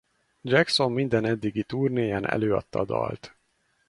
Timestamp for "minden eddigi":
0.91-1.63